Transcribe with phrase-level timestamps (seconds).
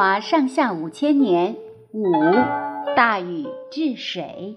[0.00, 1.56] 华上下五千年，
[1.92, 2.02] 五
[2.96, 4.56] 大禹治水。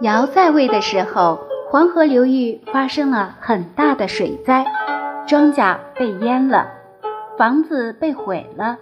[0.00, 4.64] 尧在位的时候，黄河流域发生了很大的水灾，
[5.26, 6.68] 庄稼被淹了，
[7.36, 8.78] 房子被毁了，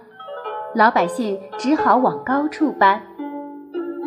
[0.75, 3.01] 老百姓只好往高处搬。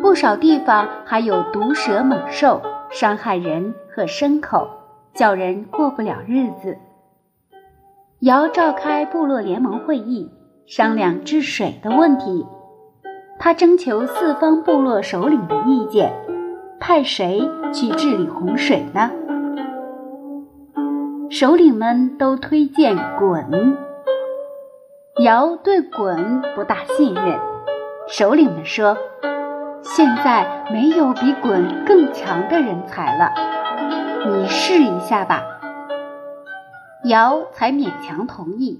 [0.01, 4.69] 不少地方还有毒蛇猛兽，伤害人和牲口，
[5.13, 6.77] 叫人过不了日子。
[8.21, 10.31] 尧召开部落联盟会议。
[10.71, 12.47] 商量治水的问题，
[13.37, 16.13] 他征求四方部落首领的意见，
[16.79, 17.41] 派谁
[17.73, 19.11] 去治理洪水呢？
[21.29, 23.75] 首领们都推荐鲧。
[25.19, 27.37] 尧对鲧不大信任，
[28.07, 28.95] 首领们说
[29.83, 33.29] ：“现在没有比鲧更强的人才了，
[34.25, 35.43] 你试一下吧。”
[37.03, 38.79] 尧才勉强同意。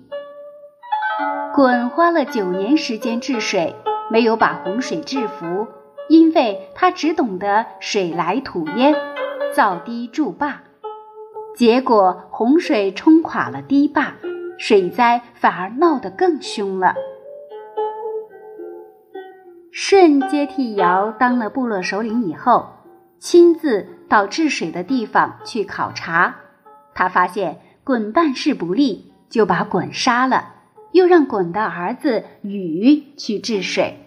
[1.53, 3.75] 鲧花了九年时间治水，
[4.09, 5.67] 没有把洪水制服，
[6.07, 8.95] 因为他只懂得水来土淹，
[9.53, 10.61] 造堤筑坝，
[11.55, 14.13] 结果洪水冲垮了堤坝，
[14.57, 16.95] 水灾反而闹得更凶了。
[19.73, 22.69] 舜接替尧当了部落首领以后，
[23.19, 26.35] 亲自到治水的地方去考察，
[26.93, 30.60] 他发现鲧办事不力，就把鲧杀了。
[30.91, 33.97] 又让鲧的儿子禹去治水。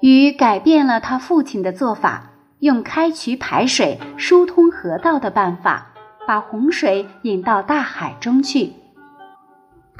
[0.00, 5.92] 禹改变了他父亲的做法，用开渠排水、疏通河道的办法，
[6.26, 8.72] 把洪水引到大海中去。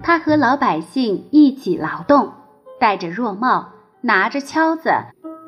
[0.03, 2.33] 他和老百姓一起劳动，
[2.79, 3.71] 戴着弱帽，
[4.03, 4.91] 拿着锹子，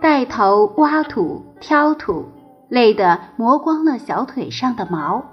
[0.01, 2.27] 带头挖土、挑土，
[2.69, 5.25] 累得磨光了小腿上的毛。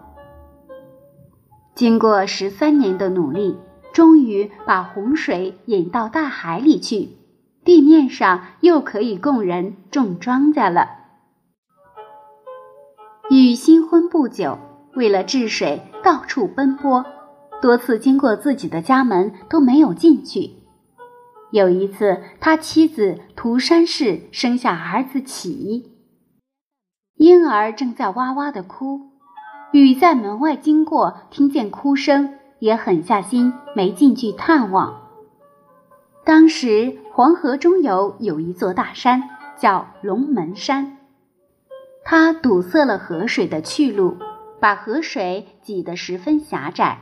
[1.76, 3.58] 经过十三年的努力。
[3.94, 7.10] 终于把洪水引到大海里去，
[7.64, 10.90] 地面上又可以供人种庄稼了。
[13.30, 14.58] 禹新婚不久，
[14.96, 17.06] 为了治水到处奔波，
[17.62, 20.52] 多次经过自己的家门都没有进去。
[21.52, 25.92] 有一次，他妻子涂山氏生下儿子启，
[27.16, 29.00] 婴儿正在哇哇的哭，
[29.72, 32.40] 禹在门外经过，听见哭声。
[32.64, 35.02] 也狠下心没进去探望。
[36.24, 39.22] 当时黄河中游有一座大山，
[39.58, 40.96] 叫龙门山，
[42.06, 44.16] 它堵塞了河水的去路，
[44.62, 47.00] 把河水挤得十分狭窄。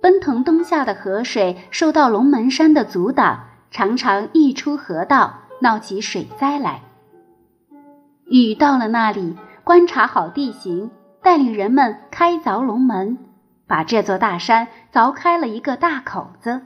[0.00, 6.82] 奔腾东下的河水受到龙门山的阻挡，常常溢出河道，闹起水灾来。
[8.24, 10.90] 禹到了那里，观察好地形，
[11.22, 13.16] 带领人们开凿龙门。
[13.72, 16.60] 把这座大山凿开了一个大口子，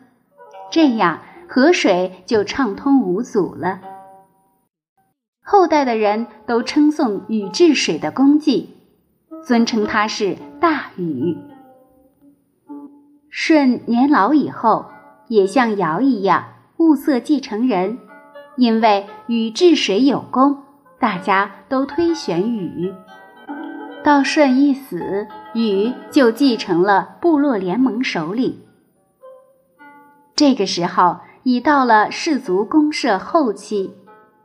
[0.72, 3.81] 这样河水就畅通无阻了。
[5.41, 8.75] 后代的人都称颂禹治水的功绩，
[9.45, 11.39] 尊称他是大禹。
[13.31, 14.87] 舜年老以后，
[15.28, 17.99] 也像尧一样物色继承人，
[18.56, 20.65] 因为禹治水有功，
[20.99, 22.93] 大家都推选禹。
[24.03, 25.28] 到舜一死。
[25.56, 28.61] 禹就继承了部落联盟首领。
[30.34, 33.95] 这个时候已到了氏族公社后期，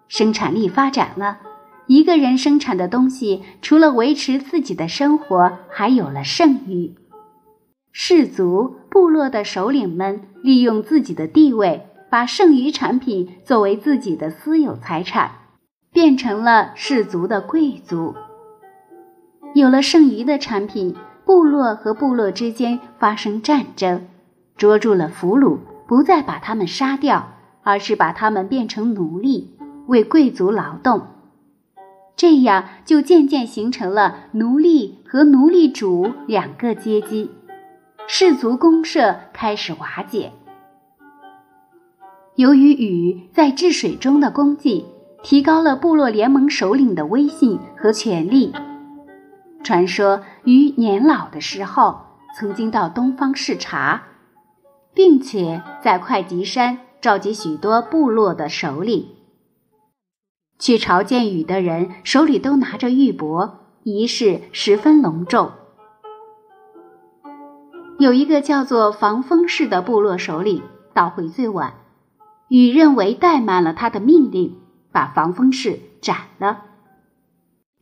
[0.08, 1.40] 生产力发展了，
[1.86, 6.96] 一个人生产的东西除了维持自己的生活，还有了剩余。
[7.92, 15.32] 氏族部落的首领们利用自己的地位，把剩余产品作为自己的私有财产，
[15.92, 18.16] 变成了氏族的贵族。
[19.54, 20.96] 有了剩余的产品，
[21.26, 24.08] 部落和部落之间发生战争，
[24.56, 25.58] 捉住了俘虏，
[25.88, 29.58] 不再把他们杀掉，而是把他们变成奴隶，
[29.88, 31.02] 为贵族劳动。
[32.16, 37.30] 这样就渐渐形成了奴隶和奴隶主两个阶级，
[38.08, 40.32] 氏族公社开始瓦解。
[42.36, 44.86] 由于禹在治水中的功绩，
[45.24, 48.54] 提高了部落联盟首领的威信和权力。
[49.63, 52.02] 传说禹年老的时候，
[52.37, 54.03] 曾经到东方视察，
[54.93, 59.08] 并且在会稽山召集许多部落的首领。
[60.58, 63.53] 去朝见禹的人手里都拿着玉帛，
[63.84, 65.52] 仪式十分隆重。
[67.99, 70.63] 有一个叫做防风氏的部落首领
[70.93, 71.73] 到会最晚，
[72.47, 74.58] 禹认为怠慢了他的命令，
[74.91, 76.66] 把防风氏斩了。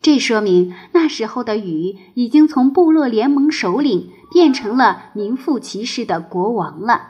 [0.10, 7.10] 这说明那时候的禹已经从部落联盟首领变成了名副其实的国王了。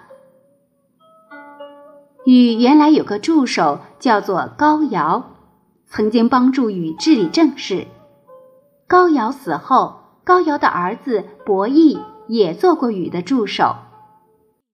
[2.25, 5.29] 禹原来有个助手叫做高尧，
[5.87, 7.87] 曾经帮助禹治理政事。
[8.85, 13.77] 高尧死后，高尧的儿子伯益也做过禹的助手。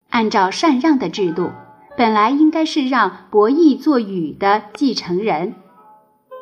[0.10, 1.52] 按照禅让的制度，
[1.96, 5.54] 本来应该是让伯益做禹的继承人，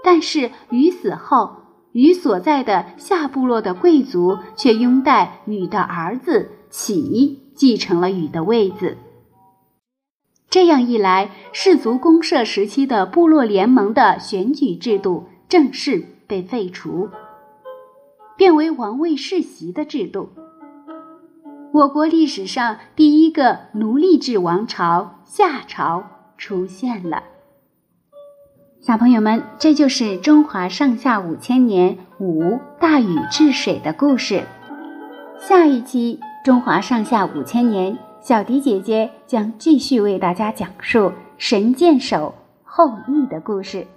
[0.02, 1.58] 但是禹死后，
[1.94, 8.98] 禹所在的夏部落的贵族却拥戴禹的儿子启继承了禹的位子。
[10.50, 17.10] 这样一来，氏族公社时期的部落联盟的选举制度正式被废除，
[18.38, 20.30] 变为王位世袭的制度。
[21.72, 26.04] 我国历史上第一个奴隶制王朝夏朝
[26.38, 27.24] 出现了。
[28.86, 34.44] 小朋友们，这就是中华上下五千年五大禹治水的故事。
[35.40, 37.98] 下一期中华上下五千年。
[38.20, 43.88] 小迪姐姐将继续为大家讲述神箭手后羿的故事，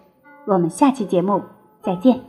[0.46, 1.42] 我们下期节目
[1.82, 2.20] 再见。